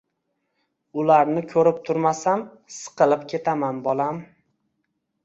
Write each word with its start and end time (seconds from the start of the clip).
Ularni 1.01 1.43
ko‘rib 1.51 1.83
turmasam, 1.89 2.45
siqilib 2.77 3.27
ketaman, 3.35 3.83
bolam” 3.89 4.23